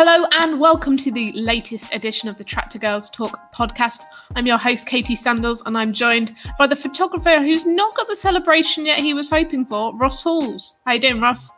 [0.00, 4.02] Hello and welcome to the latest edition of the Tractor Girls Talk podcast.
[4.36, 8.14] I'm your host, Katie Sandals, and I'm joined by the photographer who's not got the
[8.14, 10.76] celebration yet he was hoping for, Ross Halls.
[10.86, 11.50] How you doing, Ross?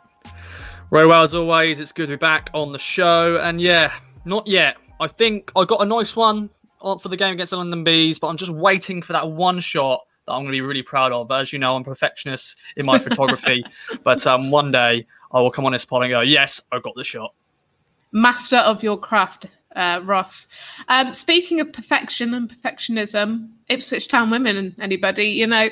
[0.89, 1.79] Very well as always.
[1.79, 3.93] It's good to be back on the show, and yeah,
[4.25, 4.75] not yet.
[4.99, 6.49] I think I got a nice one
[6.81, 10.01] for the game against the London Bees, but I'm just waiting for that one shot
[10.25, 11.29] that I'm going to be really proud of.
[11.29, 13.63] As you know, I'm perfectionist in my photography,
[14.03, 16.95] but um, one day I will come on this pod and go, yes, I got
[16.95, 17.35] the shot
[18.11, 20.47] master of your craft, uh, Ross.
[20.87, 25.69] Um, speaking of perfection and perfectionism, Ipswich Town women and anybody, you know,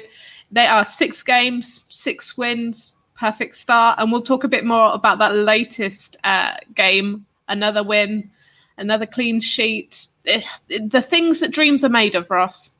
[0.51, 3.99] they are six games, six wins, perfect start.
[3.99, 8.31] And we'll talk a bit more about that latest uh, game, another win,
[8.77, 10.07] another clean sheet.
[10.25, 12.71] Eh, the things that dreams are made of, Ross.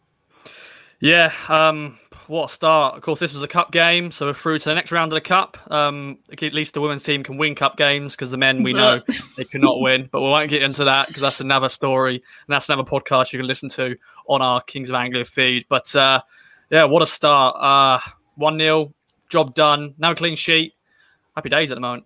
[1.02, 1.98] Yeah, um,
[2.30, 2.96] what a start.
[2.96, 5.16] Of course, this was a cup game, so we're through to the next round of
[5.16, 5.58] the cup.
[5.72, 9.02] Um, at least the women's team can win cup games because the men we know
[9.38, 10.10] they cannot win.
[10.12, 13.40] But we won't get into that because that's another story and that's another podcast you
[13.40, 13.96] can listen to
[14.28, 15.66] on our Kings of Anglia feed.
[15.70, 16.22] But uh,
[16.70, 17.56] yeah, what a start.
[17.60, 18.00] Uh,
[18.36, 18.94] 1 0,
[19.30, 19.96] job done.
[19.98, 20.76] Now clean sheet.
[21.36, 22.06] Happy days at the moment.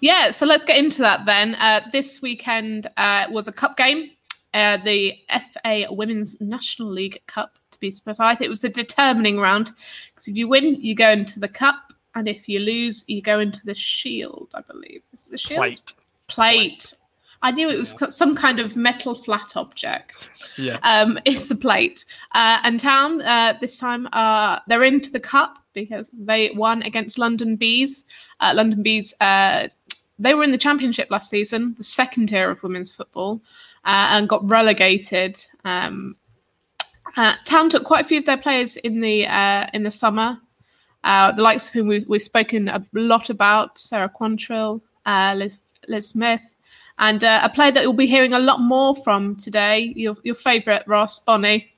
[0.00, 1.54] Yeah, so let's get into that then.
[1.54, 4.10] Uh, this weekend uh, was a cup game,
[4.52, 7.58] uh, the FA Women's National League Cup
[7.90, 8.40] be precise.
[8.40, 9.72] It was the determining round
[10.10, 13.40] because if you win, you go into the cup, and if you lose, you go
[13.40, 14.50] into the shield.
[14.54, 15.92] I believe is the shield plate.
[16.28, 16.94] Plate.
[17.42, 20.30] I knew it was some kind of metal flat object.
[20.56, 20.78] Yeah.
[20.82, 22.06] Um, it's the plate.
[22.32, 27.18] Uh, and Town uh, this time uh, they're into the cup because they won against
[27.18, 28.06] London Bees.
[28.40, 29.12] Uh, London Bees.
[29.20, 29.68] Uh,
[30.18, 33.42] they were in the championship last season, the second tier of women's football,
[33.84, 35.44] uh, and got relegated.
[35.64, 36.16] Um,
[37.16, 40.38] uh, Town took quite a few of their players in the uh, in the summer.
[41.04, 45.52] Uh, the likes of whom we've, we've spoken a lot about: Sarah Quantrill, uh, Liv,
[45.88, 46.40] Liv, Smith,
[46.98, 49.92] and uh, a player that you'll be hearing a lot more from today.
[49.96, 51.70] Your your favourite, Ross Bonnie.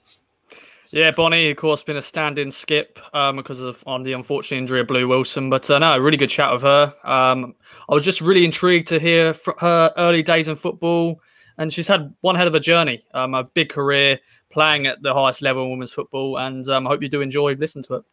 [0.90, 4.80] Yeah, Bonnie, of course, been a stand-in skip um, because of on the unfortunate injury
[4.80, 5.50] of Blue Wilson.
[5.50, 6.94] But uh, no, a really good chat with her.
[7.04, 7.54] Um,
[7.88, 11.20] I was just really intrigued to hear her early days in football,
[11.58, 14.20] and she's had one head of a journey, um, a big career
[14.56, 16.38] playing at the highest level in women's football.
[16.38, 18.04] And um, I hope you do enjoy listening to it.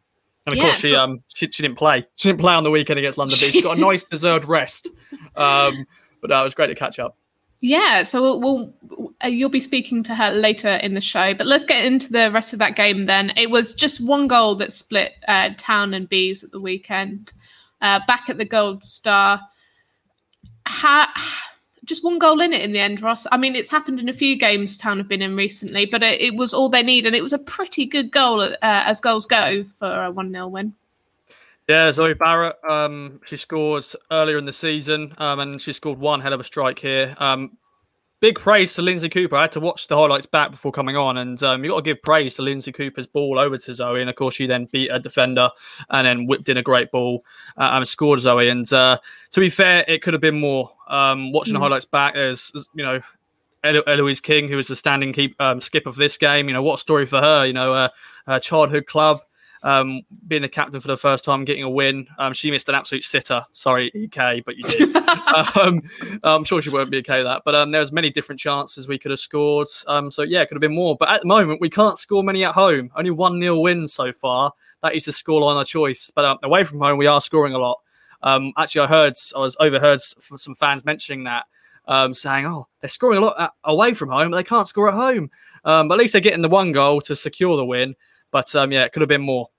[0.45, 2.05] And of yeah, course, she, so- um, she, she didn't play.
[2.17, 3.51] She didn't play on the weekend against London Bees.
[3.51, 4.89] She got a nice deserved rest.
[5.37, 5.87] Um,
[6.21, 7.15] but uh, it was great to catch up.
[7.61, 11.47] Yeah, so we'll, we'll uh, you'll be speaking to her later in the show, but
[11.47, 13.05] let's get into the rest of that game.
[13.05, 17.31] Then it was just one goal that split uh, Town and Bees at the weekend.
[17.81, 19.39] Uh, back at the Gold Star,
[20.65, 21.07] how
[21.85, 23.25] just one goal in it in the end, Ross.
[23.31, 26.21] I mean, it's happened in a few games Town have been in recently, but it,
[26.21, 29.25] it was all they need, and it was a pretty good goal uh, as goals
[29.25, 30.73] go for a 1 0 win.
[31.67, 36.19] Yeah, Zoe Barrett, um, she scores earlier in the season, um, and she scored one
[36.19, 37.15] hell of a strike here.
[37.19, 37.57] Um,
[38.23, 39.35] big praise to Lindsay Cooper.
[39.35, 41.81] I had to watch the highlights back before coming on, and um, you got to
[41.81, 44.87] give praise to Lindsay Cooper's ball over to Zoe, and of course she then beat
[44.87, 45.49] a defender
[45.89, 47.25] and then whipped in a great ball
[47.57, 48.47] uh, and scored Zoe.
[48.47, 48.99] And uh,
[49.31, 50.71] to be fair, it could have been more.
[50.87, 51.57] Um, watching mm.
[51.57, 53.01] the highlights back, as you know,
[53.61, 56.47] Eloise King, who was the standing keep, um, skip of this game.
[56.47, 57.45] You know, what a story for her.
[57.45, 57.89] You know, uh,
[58.25, 59.19] her childhood club
[59.63, 62.07] um, being the captain for the first time, getting a win.
[62.19, 63.45] Um, she missed an absolute sitter.
[63.53, 64.95] Sorry, EK, but you did.
[65.55, 65.81] um,
[66.23, 67.43] I'm sure she won't be okay with that.
[67.45, 69.69] But um, there was many different chances we could have scored.
[69.87, 70.97] Um, so yeah, it could have been more.
[70.97, 72.91] But at the moment, we can't score many at home.
[72.95, 74.51] Only one nil win so far.
[74.81, 76.11] That is the scoreline of choice.
[76.13, 77.79] But um, away from home, we are scoring a lot.
[78.21, 81.45] Um, actually, I heard, I was overheard from some fans mentioning that,
[81.87, 84.89] um, saying, "Oh, they're scoring a lot at, away from home, but they can't score
[84.89, 85.29] at home."
[85.65, 87.93] Um, but at least they're getting the one goal to secure the win.
[88.31, 89.49] But um, yeah, it could have been more.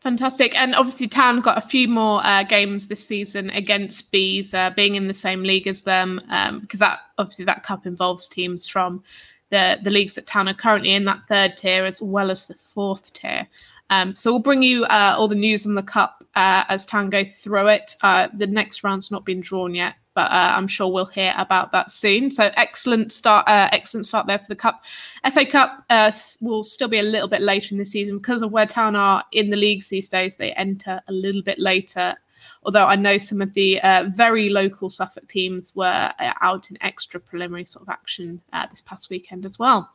[0.00, 0.54] Fantastic.
[0.60, 4.94] And obviously, Town got a few more uh, games this season against Bees, uh, being
[4.94, 9.02] in the same league as them, um, because that obviously that cup involves teams from
[9.50, 12.54] the the leagues that Town are currently in that third tier as well as the
[12.54, 13.48] fourth tier.
[13.90, 17.10] Um, so we'll bring you uh, all the news on the cup uh, as Town
[17.10, 17.96] go through it.
[18.02, 21.70] Uh, the next round's not been drawn yet, but uh, I'm sure we'll hear about
[21.70, 22.32] that soon.
[22.32, 24.84] So excellent start, uh, excellent start there for the cup.
[25.32, 26.10] FA Cup uh,
[26.40, 29.22] will still be a little bit later in the season because of where Town are
[29.30, 30.34] in the leagues these days.
[30.34, 32.16] They enter a little bit later.
[32.64, 36.78] Although I know some of the uh, very local Suffolk teams were uh, out in
[36.80, 39.88] extra preliminary sort of action uh, this past weekend as well.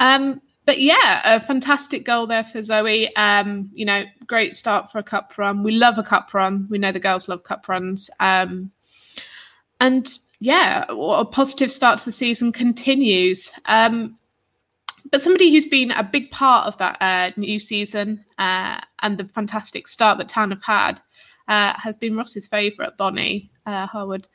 [0.00, 3.14] Um, but yeah, a fantastic goal there for Zoe.
[3.14, 5.62] Um, you know, great start for a cup run.
[5.62, 6.66] We love a cup run.
[6.68, 8.10] We know the girls love cup runs.
[8.18, 8.72] Um,
[9.80, 13.52] and yeah, a positive start to the season continues.
[13.66, 14.18] Um,
[15.10, 19.24] but somebody who's been a big part of that uh, new season uh, and the
[19.24, 21.00] fantastic start that Town have had
[21.48, 24.26] uh, has been Ross's favourite, Bonnie uh, Horwood.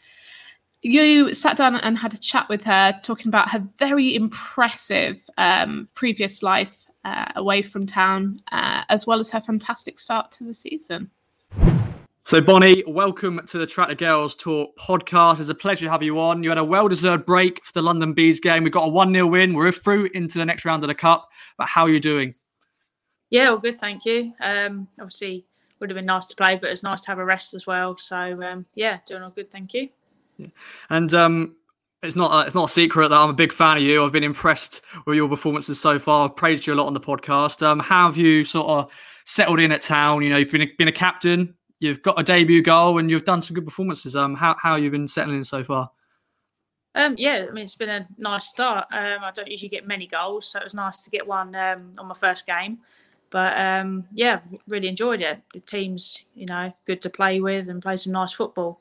[0.81, 5.89] you sat down and had a chat with her, talking about her very impressive um,
[5.93, 10.53] previous life uh, away from town, uh, as well as her fantastic start to the
[10.53, 11.09] season.
[12.31, 15.41] So, Bonnie, welcome to the Tractor Girls Talk podcast.
[15.41, 16.43] It's a pleasure to have you on.
[16.43, 18.63] You had a well deserved break for the London Bees game.
[18.63, 19.53] We've got a 1 0 win.
[19.53, 21.27] We're through into the next round of the Cup.
[21.57, 22.35] But how are you doing?
[23.31, 24.31] Yeah, all good, thank you.
[24.39, 25.45] Um, obviously,
[25.81, 27.97] would have been nice to play, but it's nice to have a rest as well.
[27.97, 29.89] So, um, yeah, doing all good, thank you.
[30.37, 30.47] Yeah.
[30.89, 31.57] And um,
[32.01, 34.05] it's not it's not a secret that I'm a big fan of you.
[34.05, 36.29] I've been impressed with your performances so far.
[36.29, 37.61] I've praised you a lot on the podcast.
[37.61, 38.89] Um, how have you sort of
[39.25, 40.23] settled in at town?
[40.23, 43.25] You know, you've been a, been a captain, you've got a debut goal, and you've
[43.25, 44.15] done some good performances.
[44.15, 45.91] Um, how how have you been settling in so far?
[46.93, 48.85] Um, yeah, I mean it's been a nice start.
[48.91, 51.93] Um, I don't usually get many goals, so it was nice to get one um,
[51.97, 52.79] on my first game.
[53.29, 55.41] But um, yeah, really enjoyed it.
[55.53, 58.79] The team's you know good to play with and play some nice football.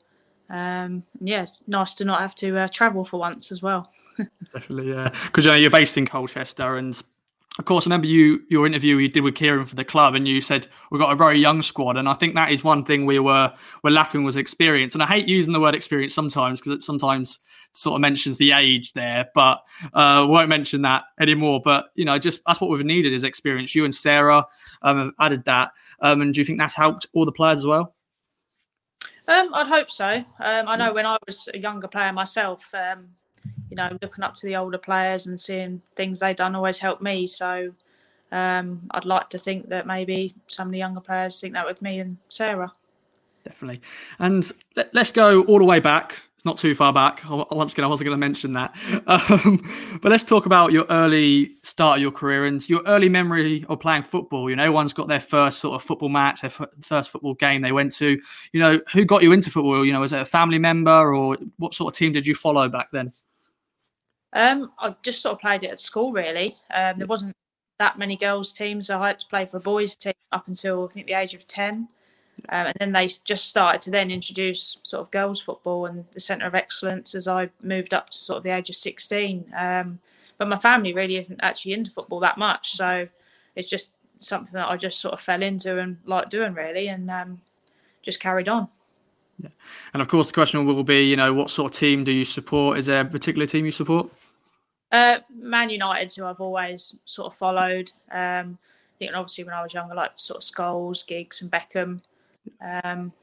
[0.49, 3.91] Um, yeah, it's nice to not have to uh, travel for once as well.
[4.53, 5.09] Definitely, yeah.
[5.25, 7.01] Because you know, you're based in Colchester, and
[7.61, 10.27] of course, I remember you your interview you did with Kieran for the club, and
[10.27, 13.05] you said we've got a very young squad, and I think that is one thing
[13.05, 13.53] we were
[13.83, 14.95] were lacking was experience.
[14.95, 17.37] And I hate using the word experience sometimes because it sometimes
[17.71, 19.61] sort of mentions the age there, but
[19.93, 21.61] uh, won't mention that anymore.
[21.63, 23.75] But you know, just that's what we've needed is experience.
[23.75, 24.47] You and Sarah
[24.81, 25.69] um, have added that,
[26.01, 27.93] um, and do you think that's helped all the players as well?
[29.27, 30.07] Um, I'd hope so.
[30.39, 33.09] Um, I know when I was a younger player myself, um,
[33.71, 37.01] you know, looking up to the older players and seeing things they done always helped
[37.01, 37.25] me.
[37.25, 37.73] So
[38.31, 41.81] um, I'd like to think that maybe some of the younger players think that with
[41.81, 42.73] me and Sarah.
[43.45, 43.81] Definitely.
[44.19, 47.21] And let, us go all the way back not too far back.
[47.29, 48.75] Once again, I wasn't going to mention that.
[49.07, 49.61] Um,
[50.01, 53.79] but let's talk about your early start of your career and your early memory of
[53.79, 54.49] playing football.
[54.49, 56.51] You know, one's got their first sort of football match, their
[56.81, 58.19] first football game they went to.
[58.51, 59.85] You know, who got you into football?
[59.85, 62.69] You know, was it a family member or what sort of team did you follow
[62.69, 63.11] back then?
[64.33, 66.57] Um, I just sort of played it at school, really.
[66.73, 67.35] Um, there wasn't
[67.79, 70.85] that many girls' teams, so I had to play for a boys' team up until
[70.85, 71.87] I think the age of 10.
[72.49, 76.19] Um, and then they just started to then introduce sort of girls football and the
[76.19, 79.53] centre of excellence as I moved up to sort of the age of 16.
[79.55, 79.99] Um,
[80.37, 83.07] but my family really isn't actually into football that much, so
[83.55, 87.09] it's just something that I just sort of fell into and like doing really, and
[87.11, 87.41] um,
[88.01, 88.67] just carried on.
[89.37, 89.49] Yeah.
[89.93, 92.25] And of course, the question will be, you know, what sort of team do you
[92.25, 92.77] support?
[92.77, 94.09] Is there a particular team you support?
[94.91, 97.91] Uh, Man United, who I've always sort of followed.
[98.11, 98.57] Um,
[98.95, 102.01] I think obviously when I was younger, like sort of Scholes, Giggs, and Beckham
[102.61, 103.13] um,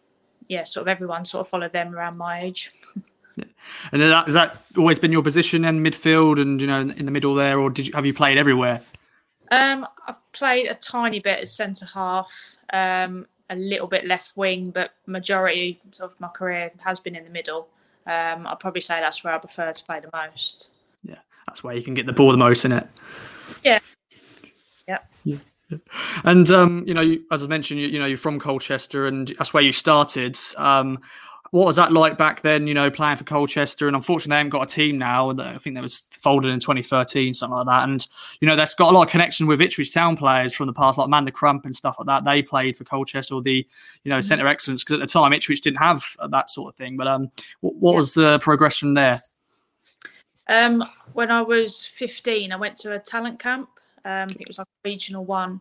[0.48, 2.72] yeah, sort of everyone sort of followed them around my age.
[3.36, 3.44] yeah.
[3.92, 7.10] And that, has that always been your position in midfield and you know in the
[7.10, 8.80] middle there, or did you have you played everywhere?
[9.50, 14.70] Um, I've played a tiny bit as centre half, um, a little bit left wing,
[14.70, 17.68] but majority of my career has been in the middle.
[18.06, 20.68] Um, I'd probably say that's where I prefer to play the most.
[21.48, 22.86] Yeah, that's where you can get the ball the most in it.
[23.64, 23.78] Yeah.
[24.86, 24.98] Yeah.
[25.24, 25.38] yeah.
[26.24, 29.34] And um, you know, you, as I mentioned, you, you, know, you're from Colchester, and
[29.38, 30.36] that's where you started.
[30.56, 31.00] Um,
[31.50, 32.66] what was that like back then?
[32.66, 35.30] You know, playing for Colchester, and unfortunately, they haven't got a team now.
[35.30, 37.88] I think that was folded in 2013, something like that.
[37.88, 38.06] And
[38.40, 40.98] you know, that's got a lot of connection with Ipswich Town players from the past,
[40.98, 42.24] like Amanda Crump and stuff like that.
[42.24, 43.66] They played for Colchester, or the
[44.04, 44.22] you know mm-hmm.
[44.22, 46.96] centre excellence, because at the time Ipswich didn't have that sort of thing.
[46.96, 47.30] But um,
[47.60, 47.98] what, what yeah.
[47.98, 49.22] was the progression there?
[50.48, 53.68] Um, when I was 15, I went to a talent camp
[54.08, 55.60] um, it was like a regional one.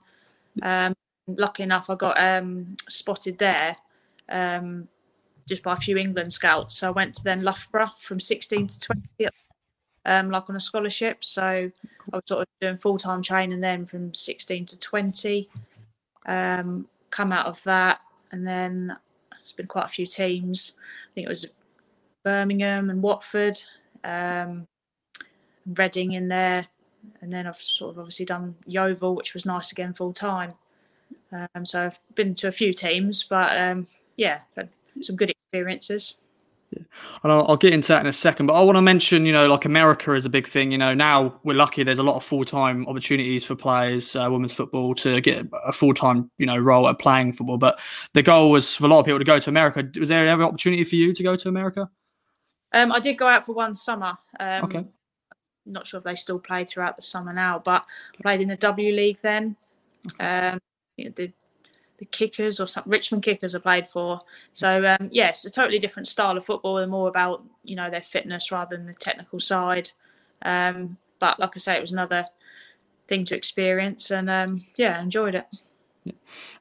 [0.62, 0.96] Um,
[1.28, 3.76] luckily enough, I got um, spotted there
[4.30, 4.88] um,
[5.48, 6.76] just by a few England scouts.
[6.78, 9.04] So I went to then Loughborough from 16 to 20,
[10.06, 11.24] um, like on a scholarship.
[11.24, 11.72] So I
[12.16, 15.50] was sort of doing full time training then from 16 to 20.
[16.26, 18.00] Um, come out of that,
[18.32, 18.96] and then
[19.40, 20.74] it's been quite a few teams.
[21.10, 21.46] I think it was
[22.24, 23.58] Birmingham and Watford,
[24.04, 24.68] um,
[25.76, 26.68] Reading in there,
[27.22, 30.54] and then I've sort of obviously done Yeovil, which was nice again full time.
[31.32, 34.40] Um, so I've been to a few teams, but um, yeah,
[35.02, 36.16] some good experiences.
[36.72, 36.84] Yeah.
[37.24, 39.32] And I'll, I'll, get into that in a second, but I want to mention, you
[39.32, 40.72] know, like America is a big thing.
[40.72, 44.52] You know, now we're lucky; there's a lot of full-time opportunities for players, uh, women's
[44.52, 47.58] football, to get a full-time, you know, role at playing football.
[47.58, 47.80] But
[48.14, 49.90] the goal was for a lot of people to go to America.
[49.98, 51.90] Was there ever opportunity for you to go to America?
[52.74, 54.18] Um, I did go out for one summer.
[54.38, 54.86] Um, okay
[55.68, 57.86] not sure if they still play throughout the summer now, but
[58.22, 59.56] played in the W League then.
[60.20, 60.60] Um,
[60.98, 61.32] the
[61.98, 64.22] the Kickers or some Richmond Kickers I played for.
[64.54, 68.02] So um, yes, a totally different style of football and more about you know their
[68.02, 69.92] fitness rather than the technical side.
[70.44, 72.28] Um, but like I say, it was another
[73.08, 75.46] thing to experience, and um, yeah, enjoyed it.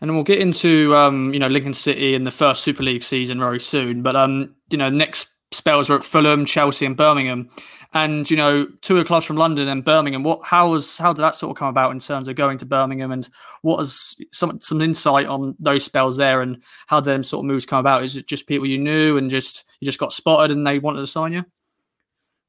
[0.01, 3.39] And we'll get into um, you know Lincoln City in the first Super League season
[3.39, 4.03] very soon.
[4.03, 7.51] But um, you know next spells were at Fulham, Chelsea, and Birmingham.
[7.93, 10.23] And you know, two clubs from London and Birmingham.
[10.23, 12.67] What how was how did that sort of come about in terms of going to
[12.67, 13.29] Birmingham, and
[13.63, 17.65] what was some some insight on those spells there, and how them sort of moves
[17.65, 18.05] come about?
[18.05, 21.01] Is it just people you knew, and just you just got spotted, and they wanted
[21.01, 21.45] to sign you?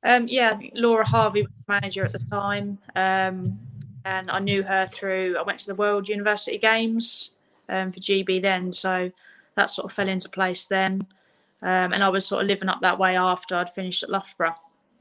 [0.04, 3.60] Um, yeah, Laura Harvey was manager at the time, um,
[4.06, 5.38] and I knew her through.
[5.38, 7.32] I went to the World University Games
[7.70, 9.12] um, for GB then, so
[9.56, 11.08] that sort of fell into place then.
[11.62, 14.56] Um, and I was sort of living up that way after I'd finished at Loughborough.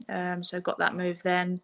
[0.09, 1.61] Um, so got that move then.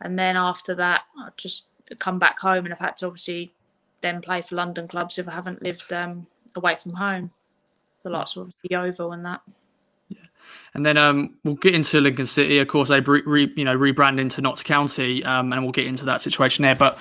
[0.00, 1.66] And then after that, I just
[1.98, 3.52] come back home and I've had to obviously
[4.00, 7.30] then play for London clubs if I haven't lived um, away from home.
[8.02, 9.42] The lots of the Yeovil and that.
[10.08, 10.18] Yeah.
[10.74, 12.58] And then um, we'll get into Lincoln City.
[12.58, 15.86] Of course, they re, re, you know rebrand into Notts County, um, and we'll get
[15.86, 16.74] into that situation there.
[16.74, 16.98] But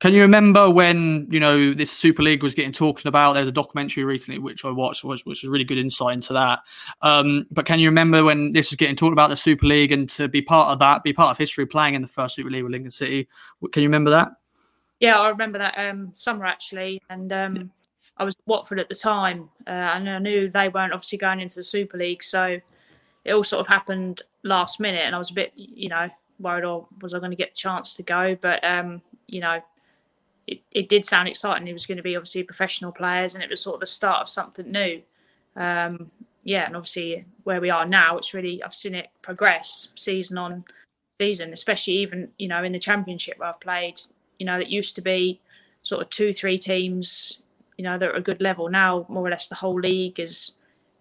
[0.00, 3.34] can you remember when you know this Super League was getting talked about?
[3.34, 6.60] There's a documentary recently which I watched, which, which was really good insight into that.
[7.00, 10.08] Um, but can you remember when this was getting talked about the Super League and
[10.10, 12.64] to be part of that, be part of history, playing in the first Super League
[12.64, 13.28] with Lincoln City?
[13.72, 14.32] Can you remember that?
[15.00, 17.62] Yeah, I remember that um, summer actually, and um, yeah.
[18.16, 21.56] I was Watford at the time, uh, and I knew they weren't obviously going into
[21.56, 22.58] the Super League, so
[23.24, 26.08] it all sort of happened last minute, and I was a bit, you know,
[26.38, 28.36] worried, or was I going to get the chance to go?
[28.40, 29.60] But um, you know,
[30.46, 31.66] it, it did sound exciting.
[31.66, 34.20] It was going to be obviously professional players, and it was sort of the start
[34.20, 35.02] of something new.
[35.56, 36.10] Um,
[36.42, 40.64] yeah, and obviously where we are now, it's really I've seen it progress season on
[41.20, 44.00] season, especially even you know in the championship where I've played.
[44.38, 45.40] You know, it used to be
[45.82, 47.38] sort of two, three teams.
[47.78, 48.68] You know, that are a good level.
[48.68, 50.52] Now, more or less, the whole league is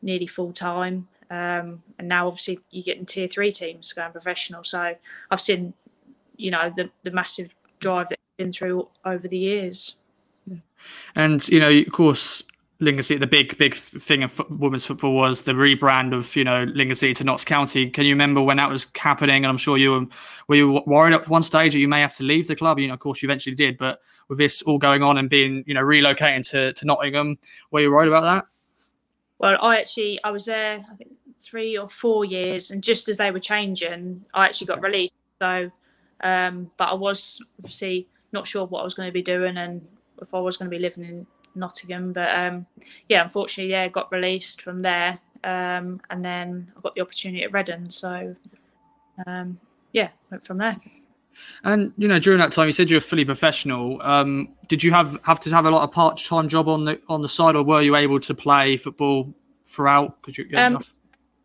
[0.02, 1.08] nearly full time.
[1.30, 4.64] Um, and now, obviously, you're getting tier three teams going professional.
[4.64, 4.96] So
[5.30, 5.74] I've seen,
[6.38, 9.96] you know, the the massive drive that been through over the years.
[11.16, 12.44] And you know, of course,
[12.80, 16.64] Lincoln City, the big big thing of women's football was the rebrand of you know
[16.64, 17.90] Lincoln City to Notts County.
[17.90, 19.38] Can you remember when that was happening?
[19.38, 20.06] And I'm sure you were
[20.48, 22.80] were you worried at one stage that you may have to leave the club.
[22.80, 25.64] You know, of course, you eventually did, but with this all going on and being
[25.66, 27.38] you know relocating to to Nottingham,
[27.72, 28.46] were you worried about that?
[29.38, 33.18] Well, I actually I was there I think three or four years, and just as
[33.18, 35.14] they were changing, I actually got released.
[35.42, 35.72] So,
[36.22, 39.86] um, but I was obviously not sure what I was going to be doing and
[40.22, 42.14] if I was going to be living in Nottingham.
[42.14, 42.66] But um,
[43.10, 47.54] yeah, unfortunately, yeah, got released from there, um, and then I got the opportunity at
[47.54, 47.90] Reading.
[47.90, 48.36] So
[49.26, 49.60] um,
[49.92, 50.78] yeah, went from there.
[51.64, 54.02] And you know, during that time, you said you were fully professional.
[54.02, 57.02] Um, did you have have to have a lot of part time job on the
[57.10, 59.34] on the side, or were you able to play football
[59.66, 60.22] throughout?
[60.22, 60.80] Because you um,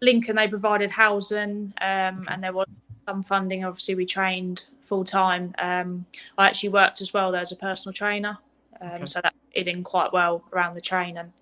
[0.01, 2.69] Lincoln, they provided housing, um, and there was
[3.09, 3.65] some funding.
[3.65, 5.55] Obviously, we trained full time.
[5.59, 6.07] Um,
[6.39, 8.39] I actually worked as well there as a personal trainer,
[8.81, 9.07] um, okay.
[9.07, 11.33] so that it in quite well around the training.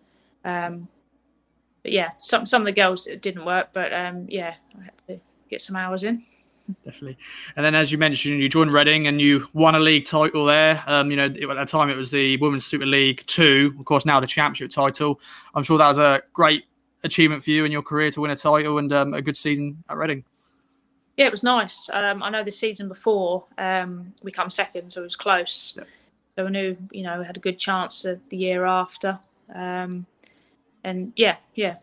[0.44, 0.88] Um,
[1.82, 4.98] but yeah, some some of the girls it didn't work, but um, yeah, I had
[5.08, 6.24] to get some hours in.
[6.84, 7.16] Definitely,
[7.54, 10.82] and then as you mentioned, you joined Reading and you won a league title there.
[10.88, 14.04] Um, you know, at that time it was the Women's Super League Two, of course.
[14.04, 15.20] Now the Championship title.
[15.54, 16.64] I'm sure that was a great
[17.04, 19.84] achievement for you in your career to win a title and um, a good season
[19.88, 20.24] at Reading.
[21.16, 21.88] Yeah, it was nice.
[21.92, 25.74] Um, I know the season before um, we come second, so it was close.
[25.76, 25.84] Yeah.
[26.36, 29.18] So I knew, you know, we had a good chance the, the year after.
[29.54, 30.04] Um,
[30.84, 31.76] and yeah, yeah,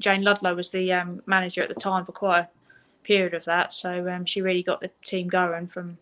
[0.00, 2.48] Jayne Ludlow was the um, manager at the time for quite a
[3.04, 3.72] period of that.
[3.72, 5.98] So um, she really got the team going from,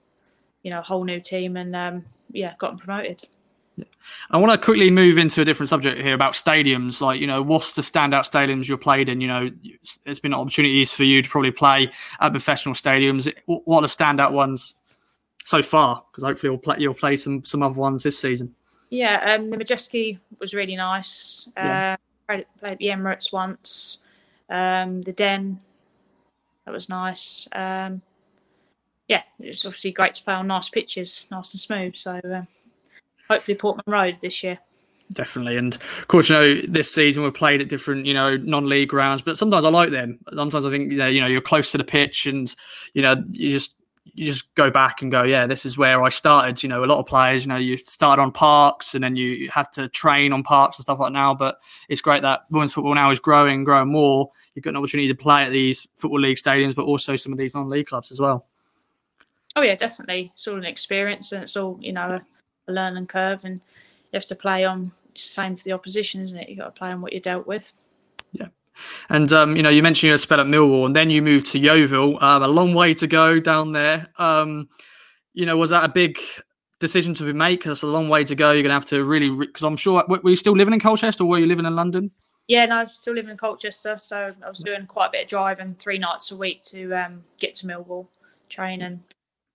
[0.63, 3.29] you know, a whole new team and um, yeah, got them promoted.
[4.31, 7.01] I want to quickly move into a different subject here about stadiums.
[7.01, 9.21] Like, you know, what's the standout stadiums you've played in?
[9.21, 9.51] You know,
[10.05, 13.33] there's been opportunities for you to probably play at professional stadiums.
[13.47, 14.75] What are the standout ones
[15.45, 16.05] so far?
[16.11, 18.55] Because hopefully you'll play, you'll play some some other ones this season.
[18.91, 21.49] Yeah, um, the Madejski was really nice.
[21.57, 21.93] Yeah.
[21.93, 23.99] Uh, played, played the Emirates once.
[24.49, 25.61] Um, the Den,
[26.65, 27.49] that was nice.
[27.53, 28.03] Um,
[29.07, 31.97] yeah, it's obviously great to play on nice pitches, nice and smooth.
[31.97, 32.13] So.
[32.13, 32.43] Uh,
[33.31, 34.59] hopefully Portman Road this year.
[35.13, 38.89] Definitely, and of course, you know, this season we've played at different, you know, non-league
[38.89, 39.23] grounds.
[39.23, 40.21] But sometimes I like them.
[40.33, 42.55] Sometimes I think, you know, you know, you're close to the pitch, and
[42.95, 43.75] you know, you just
[44.15, 46.63] you just go back and go, yeah, this is where I started.
[46.63, 49.51] You know, a lot of players, you know, you start on parks and then you
[49.51, 51.35] have to train on parks and stuff like now.
[51.35, 51.59] But
[51.89, 54.31] it's great that women's football now is growing, growing more.
[54.55, 57.39] You've got an opportunity to play at these football league stadiums, but also some of
[57.39, 58.47] these non-league clubs as well.
[59.57, 60.31] Oh yeah, definitely.
[60.33, 62.23] It's all an experience, and it's all you know a
[62.67, 63.61] learning curve, and
[64.13, 64.93] you have to play on.
[65.15, 66.49] Same for the opposition, isn't it?
[66.49, 67.73] You got to play on what you're dealt with.
[68.33, 68.49] Yeah.
[69.09, 71.59] And um, you know, you mentioned you spent at Millwall, and then you moved to
[71.59, 72.23] Yeovil.
[72.23, 74.09] Um, a long way to go down there.
[74.19, 74.69] Um,
[75.35, 76.19] you know, was that a big
[76.79, 77.59] decision to be made?
[77.59, 78.53] Because it's a long way to go.
[78.53, 80.05] You're going to have to really, because I'm sure.
[80.09, 82.11] Were you still living in Colchester, or were you living in London?
[82.47, 85.29] Yeah, no, I'm still living in Colchester, so I was doing quite a bit of
[85.29, 88.09] driving three nights a week to um, get to Millwall
[88.49, 89.05] training.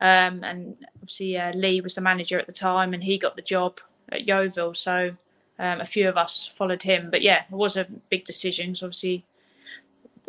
[0.06, 3.42] Um, and obviously, uh, Lee was the manager at the time, and he got the
[3.42, 3.80] job
[4.12, 4.76] at Yeovil.
[4.76, 5.16] So
[5.58, 7.10] um, a few of us followed him.
[7.10, 8.76] But yeah, it was a big decision.
[8.76, 9.26] So obviously,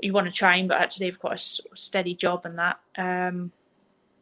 [0.01, 2.81] you want to train, but I had to leave quite a steady job and that.
[2.97, 3.53] Um,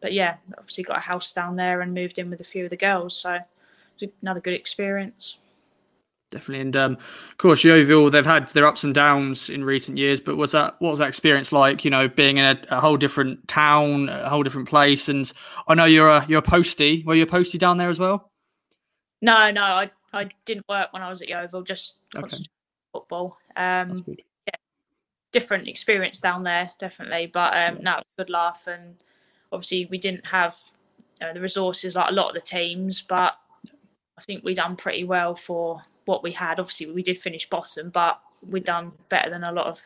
[0.00, 2.70] but yeah, obviously got a house down there and moved in with a few of
[2.70, 3.16] the girls.
[3.16, 3.38] So
[4.23, 5.38] another good experience.
[6.34, 6.92] Definitely, and um,
[7.30, 10.20] of course, Yeovil they've had their ups and downs in recent years.
[10.20, 11.84] But was that what was that experience like?
[11.84, 15.08] You know, being in a, a whole different town, a whole different place.
[15.08, 15.32] And
[15.68, 17.04] I know you're a you're a postie.
[17.06, 18.32] Were you a postie down there as well?
[19.22, 21.62] No, no, I I didn't work when I was at Yeovil.
[21.62, 22.36] Just okay.
[22.92, 23.38] football.
[23.54, 24.56] Um, yeah,
[25.30, 27.30] different experience down there, definitely.
[27.32, 27.82] But um, yeah.
[27.82, 28.96] no, good laugh, and
[29.52, 30.58] obviously we didn't have
[31.20, 33.36] you know, the resources like a lot of the teams, but
[34.18, 36.61] I think we done pretty well for what we had.
[36.61, 39.80] Obviously, we did finish bottom, but we done better than a lot of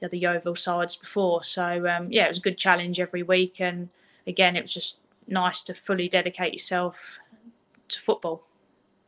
[0.00, 1.42] the other Yeovil sides before.
[1.44, 3.88] So um, yeah, it was a good challenge every week, and
[4.26, 7.18] again, it was just nice to fully dedicate yourself
[7.88, 8.47] to football.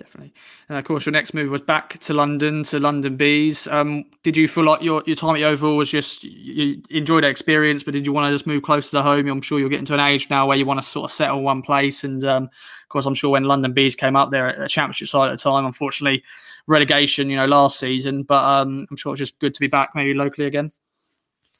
[0.00, 0.32] Definitely,
[0.70, 3.68] and of course, your next move was back to London to London Bees.
[3.68, 7.28] Um, did you feel like your your time at Yeovil was just you enjoyed the
[7.28, 9.28] experience, but did you want to just move closer to home?
[9.28, 11.42] I'm sure you're getting to an age now where you want to sort of settle
[11.42, 14.60] one place and um, of course, I'm sure when London Bees came up there at
[14.60, 16.24] a championship side at the time, unfortunately,
[16.66, 18.24] relegation, you know, last season.
[18.24, 20.72] But um, I'm sure it's just good to be back maybe locally again.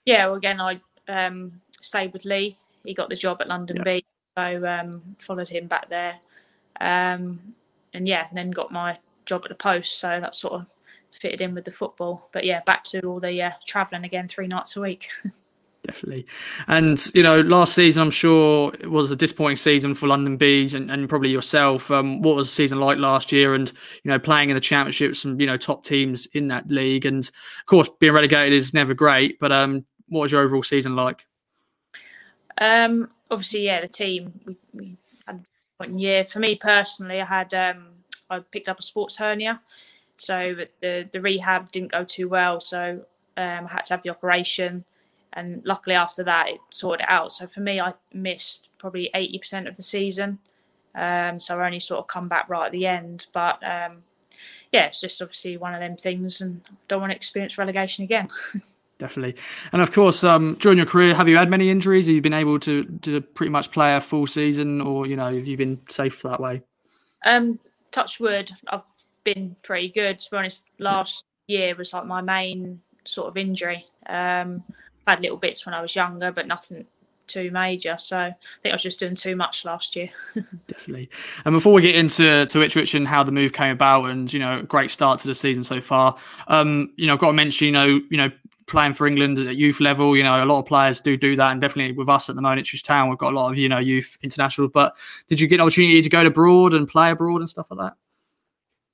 [0.05, 2.57] Yeah, well, again, I um, stayed with Lee.
[2.85, 3.83] He got the job at London yeah.
[3.85, 4.03] Bees,
[4.37, 6.17] so um, followed him back there.
[6.81, 7.55] Um,
[7.95, 10.67] and yeah, and then got my job at the post, so that sort of
[11.13, 12.29] fitted in with the football.
[12.33, 15.09] But yeah, back to all the uh, travelling again, three nights a week.
[15.87, 16.27] definitely.
[16.69, 20.75] And you know, last season I'm sure it was a disappointing season for London Bees
[20.75, 21.91] and, and probably yourself.
[21.91, 23.55] Um, what was the season like last year?
[23.55, 23.71] And
[24.05, 27.25] you know, playing in the championship, some you know top teams in that league, and
[27.27, 29.39] of course being relegated is never great.
[29.39, 31.27] But um, what was your overall season like?
[32.59, 34.97] Um, obviously, yeah, the team we, we
[35.81, 36.25] one year.
[36.25, 37.89] For me personally, I had um,
[38.29, 39.61] I picked up a sports hernia,
[40.17, 42.61] so the the rehab didn't go too well.
[42.61, 44.85] So um, I had to have the operation
[45.33, 47.33] and luckily after that it sorted it out.
[47.33, 50.39] So for me, I missed probably eighty percent of the season.
[50.95, 53.27] Um, so I only sort of come back right at the end.
[53.33, 54.03] But um,
[54.73, 58.29] yeah, it's just obviously one of them things, and don't want to experience relegation again.
[59.01, 59.35] Definitely,
[59.73, 62.07] and of course, um, during your career, have you had many injuries?
[62.07, 65.35] Have you been able to to pretty much play a full season, or you know,
[65.35, 66.63] have you been safe that way?
[67.25, 67.59] Um,
[67.93, 68.83] touch wood, I've
[69.25, 70.19] been pretty good.
[70.19, 73.87] To be honest, last year was like my main sort of injury.
[74.07, 74.65] Um,
[75.07, 76.87] had little bits when I was younger, but nothing
[77.27, 77.97] too major.
[77.97, 80.11] So I think I was just doing too much last year.
[80.67, 81.09] Definitely.
[81.45, 84.41] And before we get into to Ipswich and how the move came about, and you
[84.41, 86.17] know, great start to the season so far.
[86.49, 88.31] Um, you know, I've got to mention, you know, you know,
[88.71, 90.17] playing for England at youth level.
[90.17, 92.43] You know, a lot of players do do that, and definitely with us at the
[92.43, 94.69] moment, Ipswich Town, we've got a lot of you know youth international.
[94.69, 94.97] But
[95.29, 97.97] did you get an opportunity to go abroad and play abroad and stuff like that?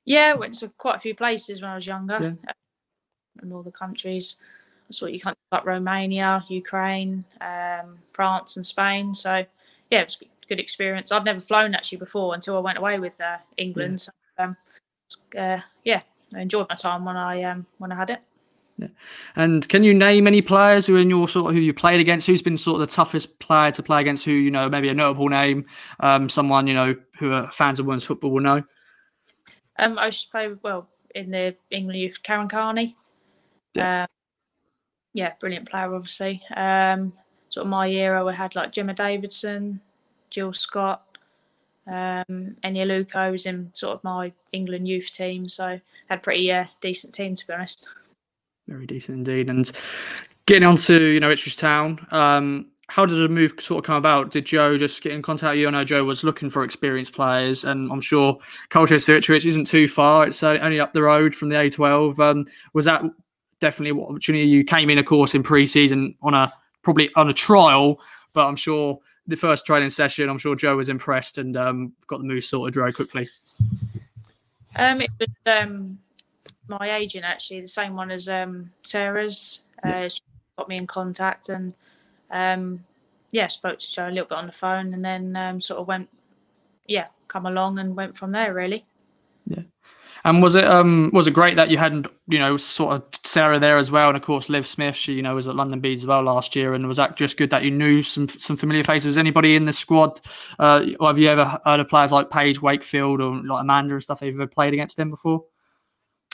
[0.05, 2.53] Yeah, went to quite a few places when I was younger, yeah.
[3.43, 4.37] in all the countries
[4.89, 9.15] I saw you countries like Romania, Ukraine, um, France, and Spain.
[9.15, 9.45] So
[9.91, 11.11] yeah, it was a good experience.
[11.11, 14.07] I'd never flown actually before until I went away with uh, England.
[14.07, 14.13] Yeah.
[14.37, 14.57] So, um,
[15.37, 16.03] uh, yeah,
[16.35, 18.21] I enjoyed my time when I um, when I had it.
[18.79, 18.89] Yeah.
[19.35, 22.27] And can you name any players who in your sort of who you played against?
[22.27, 24.25] Who's been sort of the toughest player to play against?
[24.25, 25.65] Who you know, maybe a notable name,
[26.01, 28.63] um, someone you know who are fans of women's football will know.
[29.79, 32.97] Um, I used to play well in the England youth, Karen Carney.
[33.75, 34.03] Yeah.
[34.03, 34.09] Um,
[35.15, 36.43] yeah, brilliant player, obviously.
[36.55, 37.15] Um,
[37.49, 39.81] sort of my era, we had like Gemma Davison,
[40.29, 41.07] Jill Scott,
[41.87, 46.67] um, Eni Aluko was in sort of my England youth team, so had pretty uh,
[46.81, 47.91] decent team to be honest.
[48.69, 49.49] Very decent indeed.
[49.49, 49.71] And
[50.47, 53.97] getting on to you know Ipswich Town, um, how did the move sort of come
[53.97, 54.31] about?
[54.31, 55.69] Did Joe just get in contact with you?
[55.69, 59.89] I know Joe was looking for experienced players, and I'm sure Colchester Ipswich isn't too
[59.89, 60.27] far.
[60.27, 62.19] It's only up the road from the A12.
[62.19, 63.03] Um, was that
[63.61, 64.45] definitely what opportunity.
[64.45, 66.53] You came in, of course, in pre-season on a
[66.83, 68.01] probably on a trial,
[68.33, 72.19] but I'm sure the first training session, I'm sure Joe was impressed and um, got
[72.19, 73.27] the move sorted very quickly.
[74.77, 75.99] Um, it was um,
[76.69, 79.61] my agent actually, the same one as um, Sarah's.
[79.85, 80.09] Uh, yeah.
[80.09, 80.21] She
[80.59, 81.75] got me in contact and
[82.31, 82.85] um,
[83.31, 85.87] yeah, spoke to Joe a little bit on the phone, and then um, sort of
[85.87, 86.09] went,
[86.87, 88.85] yeah, come along and went from there really.
[89.47, 89.63] Yeah.
[90.25, 93.61] And was it um was it great that you hadn't you know sort of Sarah
[93.61, 96.03] there as well, and of course Liv Smith, she you know was at London Bees
[96.03, 98.83] as well last year, and was that just good that you knew some some familiar
[98.83, 99.17] faces?
[99.17, 100.21] Anybody in the squad?
[100.59, 104.03] Uh, or have you ever heard of players like Paige Wakefield or like Amanda and
[104.03, 104.21] stuff?
[104.21, 105.45] Have you ever played against them before?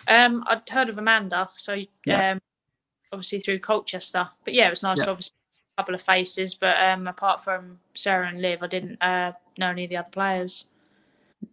[0.08, 2.32] Um, I'd heard of Amanda, so Yeah.
[2.32, 2.40] um,
[3.12, 4.28] obviously through Colchester.
[4.44, 5.04] But yeah, it was nice Yeah.
[5.06, 5.34] to obviously
[5.76, 6.54] a couple of faces.
[6.54, 10.10] But um, apart from Sarah and Liv, I didn't uh, know any of the other
[10.10, 10.64] players,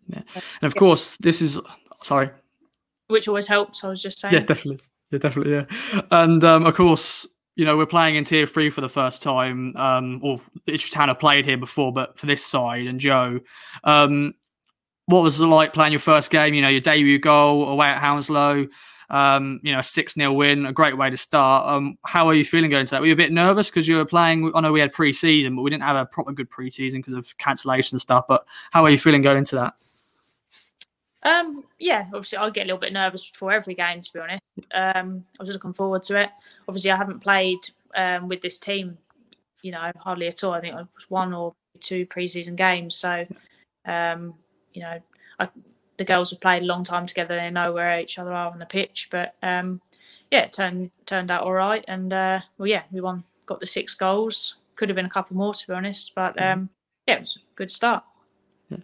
[0.07, 0.21] Yeah.
[0.61, 1.59] And of course, this is
[2.03, 2.29] sorry.
[3.07, 3.83] which always helps.
[3.83, 4.33] I was just saying.
[4.33, 4.79] Yeah, definitely.
[5.11, 5.53] Yeah, definitely.
[5.53, 9.21] Yeah, and um, of course, you know we're playing in tier three for the first
[9.23, 9.75] time.
[9.75, 13.39] Um, or have played here before, but for this side and Joe,
[13.83, 14.35] um,
[15.09, 16.53] what was it like playing your first game?
[16.53, 18.67] You know, your debut goal away at Hounslow.
[19.09, 21.65] Um, you know, a six 0 win, a great way to start.
[21.65, 23.01] Um, how are you feeling going to that?
[23.01, 24.51] Were you a bit nervous because you were playing?
[24.53, 27.35] I know we had pre-season, but we didn't have a proper good pre-season because of
[27.39, 28.25] cancellation and stuff.
[28.27, 29.73] But how are you feeling going into that?
[31.23, 34.43] Um, yeah, obviously I get a little bit nervous before every game, to be honest.
[34.75, 36.29] Um, I was looking forward to it.
[36.67, 37.59] Obviously, I haven't played
[37.95, 38.95] um, with this team,
[39.63, 40.53] you know, hardly at all.
[40.53, 42.95] I think it was one or two preseason games.
[42.95, 43.25] So,
[43.85, 44.35] um,
[44.79, 44.99] you know,
[45.39, 45.49] I,
[45.97, 47.35] the girls have played a long time together.
[47.35, 49.09] They know where each other are on the pitch.
[49.11, 49.81] But um,
[50.31, 51.83] yeah, it turned turned out all right.
[51.87, 54.55] And uh, well, yeah, we won, got the six goals.
[54.75, 56.15] Could have been a couple more, to be honest.
[56.15, 56.69] But um,
[57.05, 58.03] yeah, it was a good start.
[58.69, 58.77] Yeah.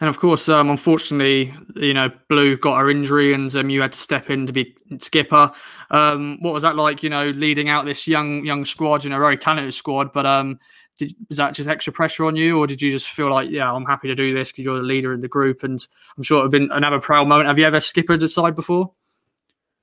[0.00, 3.92] And of course, um, unfortunately, you know, Blue got her injury, and um, you had
[3.92, 5.52] to step in to be skipper.
[5.90, 7.02] Um, what was that like?
[7.02, 10.12] You know, leading out this young young squad, you know, very talented squad.
[10.12, 10.58] But um,
[10.98, 13.72] did, was that just extra pressure on you, or did you just feel like, yeah,
[13.72, 15.84] I'm happy to do this because you're the leader in the group, and
[16.16, 17.48] I'm sure it would have been another proud moment.
[17.48, 18.90] Have you ever skippered a side before?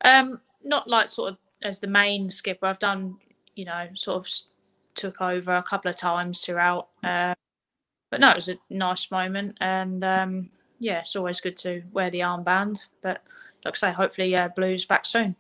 [0.03, 2.65] Um, not like sort of as the main skipper.
[2.67, 3.17] I've done,
[3.55, 4.31] you know, sort of
[4.93, 6.89] took over a couple of times throughout.
[7.03, 7.33] Uh,
[8.11, 10.49] but no, it was a nice moment, and um,
[10.79, 12.85] yeah, it's always good to wear the armband.
[13.01, 13.23] But
[13.63, 15.35] like I say, hopefully, uh, Blues back soon.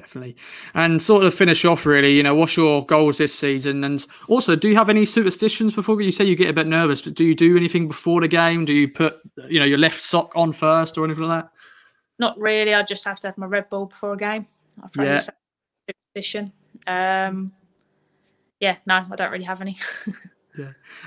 [0.00, 0.34] Definitely.
[0.72, 3.84] And sort of finish off, really, you know, what's your goals this season?
[3.84, 7.02] And also, do you have any superstitions before you say you get a bit nervous,
[7.02, 8.64] but do you do anything before the game?
[8.64, 9.16] Do you put,
[9.48, 11.50] you know, your left sock on first or anything like that?
[12.18, 12.72] Not really.
[12.72, 14.46] I just have to have my Red Bull before a game.
[14.82, 15.22] I probably Yeah.
[16.14, 16.52] superstition.
[16.86, 17.52] Um,
[18.58, 19.76] yeah, no, I don't really have any.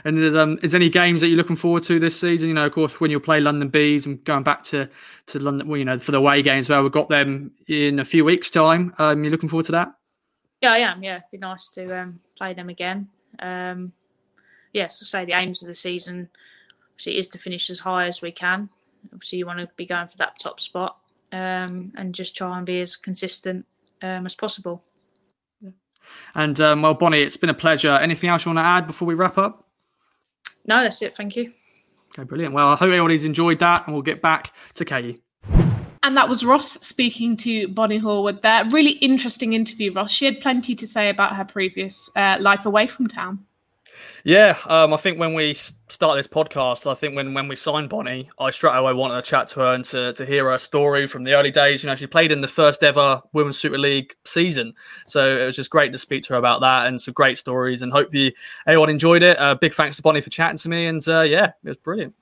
[0.03, 2.47] And there's, um, is there any games that you're looking forward to this season?
[2.49, 4.89] You know, of course, when you'll play London Bees and going back to,
[5.27, 8.05] to London, well, you know, for the away games, well, we've got them in a
[8.05, 8.93] few weeks' time.
[8.97, 9.93] Um, you looking forward to that?
[10.61, 11.03] Yeah, I am.
[11.03, 13.09] Yeah, it'd be nice to um, play them again.
[13.39, 13.93] Um,
[14.71, 16.29] yes, I say the aims of the season
[16.91, 18.69] obviously is to finish as high as we can.
[19.11, 20.97] Obviously, you want to be going for that top spot
[21.31, 23.65] um, and just try and be as consistent
[24.01, 24.83] um, as possible.
[26.35, 27.91] And, um, well, Bonnie, it's been a pleasure.
[27.91, 29.67] Anything else you want to add before we wrap up?
[30.65, 31.15] No, that's it.
[31.15, 31.53] Thank you.
[32.17, 32.53] Okay, brilliant.
[32.53, 35.21] Well, I hope everybody's enjoyed that, and we'll get back to Katie.
[36.03, 38.65] And that was Ross speaking to Bonnie Horwood there.
[38.69, 40.11] Really interesting interview, Ross.
[40.11, 43.39] She had plenty to say about her previous uh, life away from town.
[44.23, 47.89] Yeah, um, I think when we start this podcast, I think when, when we signed
[47.89, 51.07] Bonnie, I straight away wanted to chat to her and to, to hear her story
[51.07, 51.83] from the early days.
[51.83, 54.73] You know, she played in the first ever Women's Super League season.
[55.05, 57.81] So it was just great to speak to her about that and some great stories.
[57.81, 58.31] And hope you
[58.65, 59.39] everyone enjoyed it.
[59.39, 60.85] Uh, big thanks to Bonnie for chatting to me.
[60.87, 62.15] And uh, yeah, it was brilliant.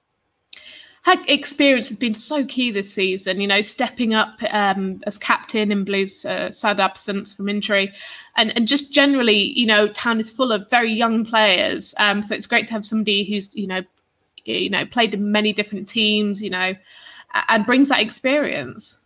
[1.04, 5.72] Her experience has been so key this season, you know, stepping up um, as captain
[5.72, 7.92] in Blue's uh, sad absence from injury.
[8.36, 11.96] And, and just generally, you know, town is full of very young players.
[11.98, 13.82] Um, so it's great to have somebody who's, you know,
[14.46, 16.76] you know, played in many different teams, you know,
[17.50, 18.98] and brings that experience.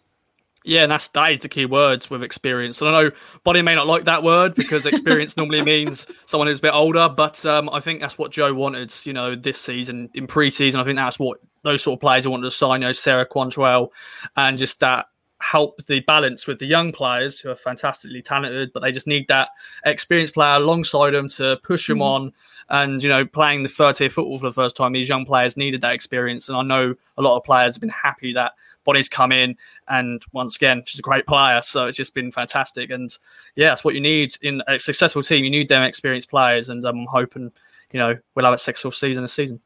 [0.66, 2.82] Yeah, and that's that is the key words with experience.
[2.82, 3.12] And I know
[3.44, 7.08] Bonnie may not like that word because experience normally means someone who's a bit older,
[7.08, 8.92] but um, I think that's what Joe wanted.
[9.06, 12.30] You know, this season in pre-season, I think that's what those sort of players he
[12.30, 12.82] wanted to sign.
[12.82, 13.89] You know, Sarah Quantrill,
[14.38, 15.08] and just that
[15.39, 19.28] help the balance with the young players who are fantastically talented, but they just need
[19.28, 19.49] that
[19.86, 22.32] experienced player alongside them to push them on.
[22.69, 25.56] And you know, playing the third tier football for the first time, these young players
[25.58, 26.49] needed that experience.
[26.49, 28.54] And I know a lot of players have been happy that
[28.86, 31.62] Bonnie's come in, and once again, she's a great player.
[31.63, 32.89] So it's just been fantastic.
[32.89, 33.15] And
[33.56, 35.43] yeah, that's what you need in a successful team.
[35.43, 37.51] You need them experienced players, and um, I'm hoping
[37.91, 39.62] you know we'll have a successful season this season.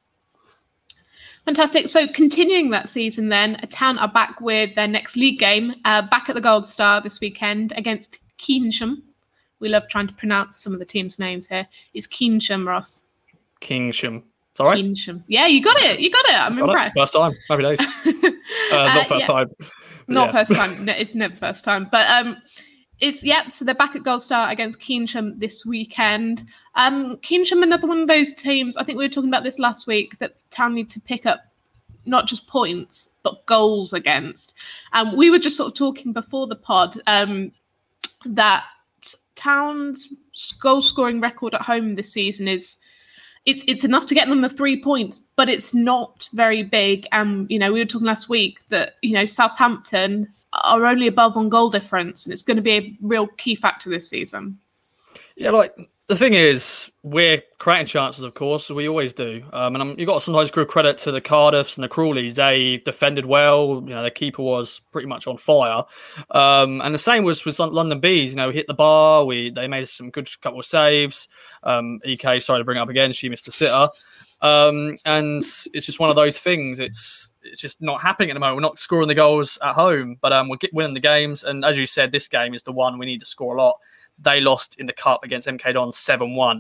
[1.45, 1.87] Fantastic.
[1.87, 6.01] So, continuing that season, then, a Town are back with their next league game, uh,
[6.03, 9.01] back at the Gold Star this weekend against Keynsham.
[9.59, 11.67] We love trying to pronounce some of the team's names here.
[11.93, 13.03] It's Keynsham, Ross.
[13.61, 14.23] Kingsham.
[14.51, 14.83] It's all right.
[14.83, 15.23] Keynsham.
[15.27, 15.99] Yeah, you got it.
[15.99, 16.35] You got it.
[16.39, 16.69] I'm Got it.
[16.69, 16.95] impressed.
[16.97, 17.33] First time.
[17.49, 17.79] Happy days.
[17.81, 18.29] Uh,
[18.71, 19.25] Uh, not first yeah.
[19.27, 19.49] time.
[20.07, 20.31] Not Yeah.
[20.43, 20.85] first time.
[20.85, 21.87] No, it's never first time.
[21.91, 22.37] But um,
[22.99, 23.51] it's yep.
[23.51, 26.45] So they're back at Gold Star against Keynsham this weekend.
[26.79, 28.77] Um, Keynsham, another one of those teams.
[28.77, 31.41] I think we were talking about this last week that Town need to pick up
[32.05, 34.53] not just points but goals against.
[34.93, 37.51] Um, we were just sort of talking before the pod um,
[38.25, 38.63] that
[39.35, 40.13] Town's
[40.59, 42.77] goal scoring record at home this season is
[43.45, 47.05] it's it's enough to get them the three points, but it's not very big.
[47.11, 51.35] Um, you know, we were talking last week that you know Southampton are only above
[51.35, 54.57] on goal difference, and it's going to be a real key factor this season.
[55.35, 55.75] Yeah, like
[56.09, 59.43] the thing is, we're creating chances, of course, we always do.
[59.53, 62.33] Um, and you've got to sometimes give credit to the Cardiffs and the Crawleys.
[62.33, 63.83] They defended well.
[63.85, 65.83] You know, their keeper was pretty much on fire.
[66.31, 68.31] Um, and the same was with London Bees.
[68.31, 69.23] You know, we hit the bar.
[69.23, 71.29] We they made some good couple of saves.
[71.61, 73.89] Um, Ek, sorry to bring it up again, she missed a sitter.
[74.41, 76.79] Um, and it's just one of those things.
[76.79, 78.57] It's it's just not happening at the moment.
[78.57, 81.43] We're not scoring the goals at home, but um, we're winning the games.
[81.43, 83.77] And as you said, this game is the one we need to score a lot
[84.21, 86.57] they lost in the cup against MK Dons 7 1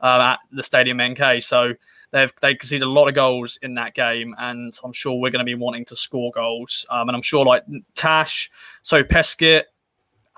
[0.00, 1.42] um, at the Stadium MK.
[1.42, 1.74] So
[2.10, 5.44] they've they conceded a lot of goals in that game, and I'm sure we're going
[5.44, 6.86] to be wanting to score goals.
[6.90, 8.50] Um, and I'm sure like Tash,
[8.82, 9.64] so Peskett,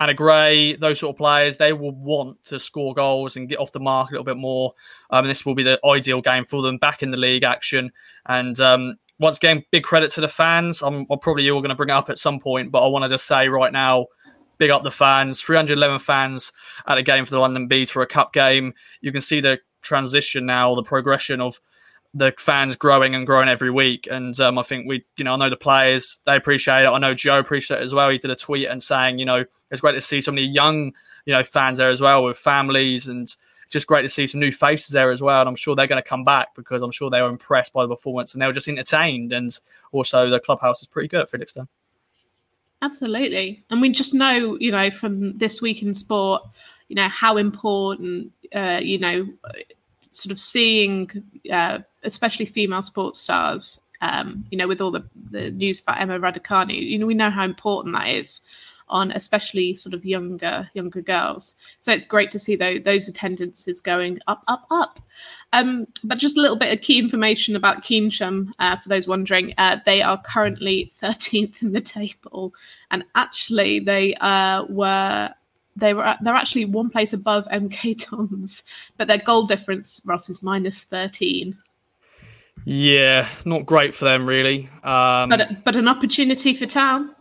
[0.00, 3.72] Anna Gray, those sort of players, they will want to score goals and get off
[3.72, 4.74] the mark a little bit more.
[5.10, 7.92] Um, and this will be the ideal game for them back in the league action.
[8.26, 10.82] And um, once again, big credit to the fans.
[10.82, 13.04] I'm, I'm probably all going to bring it up at some point, but I want
[13.04, 14.06] to just say right now,
[14.58, 15.40] big up the fans.
[15.40, 16.52] 311 fans
[16.86, 18.74] at a game for the London Bees for a cup game.
[19.00, 21.60] You can see the transition now, the progression of
[22.14, 24.06] the fans growing and growing every week.
[24.10, 26.88] And um, I think we, you know, I know the players, they appreciate it.
[26.88, 28.08] I know Joe appreciates it as well.
[28.08, 30.92] He did a tweet and saying, you know, it's great to see so many young,
[31.26, 33.26] you know, fans there as well with families and
[33.68, 35.40] just great to see some new faces there as well.
[35.40, 37.82] And I'm sure they're going to come back because I'm sure they were impressed by
[37.82, 39.32] the performance and they were just entertained.
[39.32, 39.58] And
[39.90, 41.66] also the clubhouse is pretty good at Felixstowe.
[42.84, 43.64] Absolutely.
[43.70, 46.42] And we just know, you know, from this week in sport,
[46.88, 49.26] you know, how important, uh, you know,
[50.10, 51.10] sort of seeing,
[51.50, 56.18] uh, especially female sports stars, um, you know, with all the, the news about Emma
[56.18, 58.42] Raducanu, you know, we know how important that is
[58.88, 61.54] on especially sort of younger younger girls.
[61.80, 65.00] So it's great to see though those attendances going up, up, up.
[65.52, 69.54] Um, but just a little bit of key information about Keynsham uh, for those wondering.
[69.58, 72.52] Uh, they are currently 13th in the table,
[72.90, 75.30] and actually they uh, were
[75.76, 78.64] they were they're actually one place above MK Dons,
[78.96, 81.56] but their goal difference, Ross, is minus 13.
[82.66, 84.68] Yeah, not great for them, really.
[84.82, 87.13] Um, but but an opportunity for Town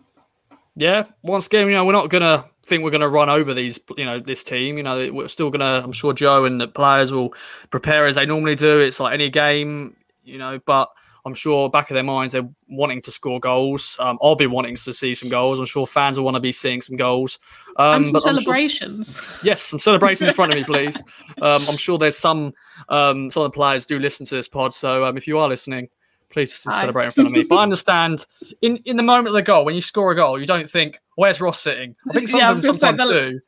[0.75, 4.05] yeah, once again, you know, we're not gonna think we're gonna run over these, you
[4.05, 4.77] know, this team.
[4.77, 5.81] You know, we're still gonna.
[5.83, 7.33] I'm sure Joe and the players will
[7.69, 8.79] prepare as they normally do.
[8.79, 10.89] It's like any game, you know, but
[11.25, 13.95] I'm sure back of their minds they're wanting to score goals.
[13.99, 15.59] Um, I'll be wanting to see some goals.
[15.59, 17.39] I'm sure fans will want to be seeing some goals.
[17.77, 19.21] Um, and some celebrations.
[19.21, 20.97] Sure, yes, some celebrations in front of me, please.
[21.41, 22.53] Um, I'm sure there's some
[22.89, 24.73] um, some of the players do listen to this pod.
[24.73, 25.89] So um, if you are listening,
[26.33, 27.43] Please celebrate in front of me.
[27.43, 28.25] But I understand
[28.61, 30.99] in, in the moment of the goal, when you score a goal, you don't think,
[31.15, 31.95] where's Ross sitting?
[32.09, 33.39] I think some yeah, of them sometimes the, do.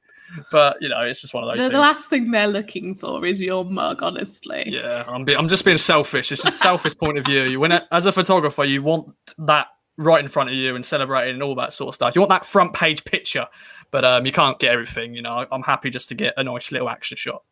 [0.51, 1.65] But you know, it's just one of those.
[1.65, 4.65] The, the, last thing they're looking for is your mug, honestly.
[4.67, 6.31] Yeah, I'm, be, I'm just being selfish.
[6.31, 7.43] It's just selfish point of view.
[7.43, 9.67] You when as a photographer, you want that
[9.97, 12.15] right in front of you and celebrating and all that sort of stuff.
[12.15, 13.47] You want that front page picture,
[13.91, 15.13] but um, you can't get everything.
[15.15, 17.43] You know, I'm happy just to get a nice little action shot.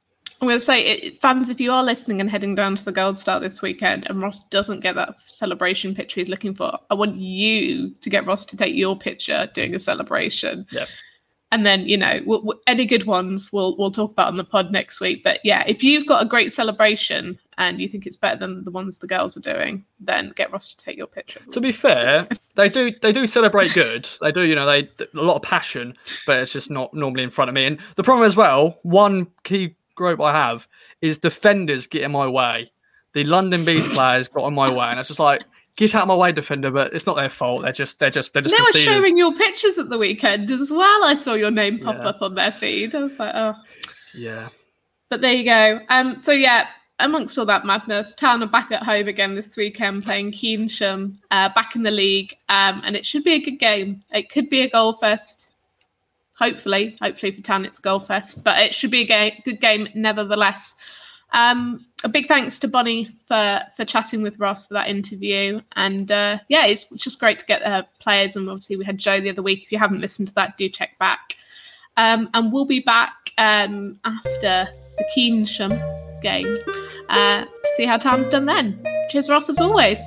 [0.41, 2.91] I'm going to say, it, fans, if you are listening and heading down to the
[2.91, 6.95] Gold Star this weekend and Ross doesn't get that celebration picture he's looking for, I
[6.95, 10.67] want you to get Ross to take your picture doing a celebration.
[10.71, 10.89] Yep.
[11.53, 14.43] And then, you know, we'll, we'll, any good ones we'll we'll talk about on the
[14.43, 15.23] pod next week.
[15.23, 18.71] But yeah, if you've got a great celebration and you think it's better than the
[18.71, 21.41] ones the girls are doing, then get Ross to take your picture.
[21.51, 24.09] To be fair, they do they do celebrate good.
[24.19, 27.29] They do, you know, they a lot of passion, but it's just not normally in
[27.29, 27.65] front of me.
[27.65, 30.67] And the problem as well, one key gripe I have
[31.01, 32.71] is defenders get in my way.
[33.13, 35.43] The London Bees players got in my way, and it's just like
[35.75, 36.71] get out of my way, defender.
[36.71, 37.61] But it's not their fault.
[37.61, 38.55] They're just they're just they're just.
[38.55, 41.03] They were showing your pictures at the weekend as well.
[41.03, 42.09] I saw your name pop yeah.
[42.09, 42.95] up on their feed.
[42.95, 43.55] I was like, oh,
[44.13, 44.49] yeah.
[45.09, 45.79] But there you go.
[45.89, 46.15] Um.
[46.15, 46.67] So yeah,
[46.99, 51.49] amongst all that madness, Town are back at home again this weekend playing Keynsham, uh,
[51.49, 52.35] back in the league.
[52.49, 54.03] Um, and it should be a good game.
[54.11, 55.52] It could be a goal fest
[56.39, 59.87] hopefully, hopefully for Tan it's goal fest, but it should be a ga- good game
[59.93, 60.75] nevertheless.
[61.31, 66.11] Um, a big thanks to Bonnie for for chatting with Ross for that interview, and
[66.11, 68.35] uh, yeah, it's just great to get uh, players.
[68.35, 69.63] And obviously, we had Joe the other week.
[69.63, 71.37] If you haven't listened to that, do check back.
[71.97, 74.67] Um, and we'll be back um, after
[74.97, 75.71] the Keynsham
[76.21, 76.57] game
[77.09, 78.83] uh, to see how Town's done then.
[79.09, 79.99] Cheers, Ross, as always.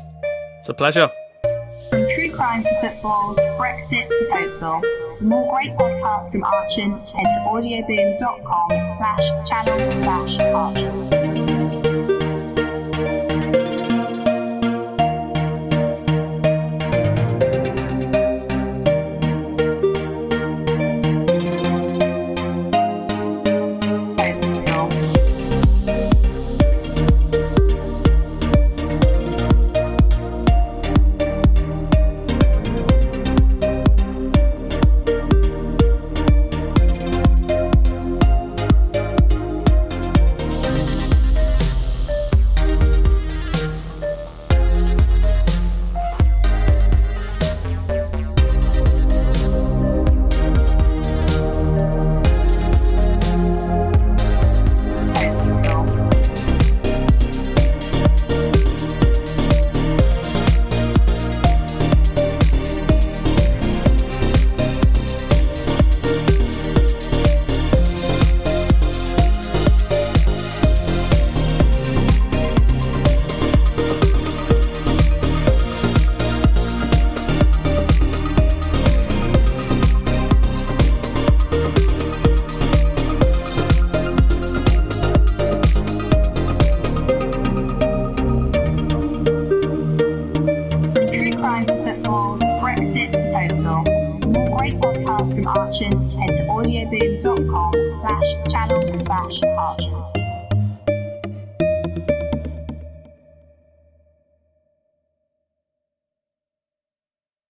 [0.61, 1.09] It's a pleasure.
[1.91, 5.06] From true crime to football, Brexit to Oakville.
[5.19, 11.16] For more great podcasts from Archant, head to audioboom.com slash channel slash Archant.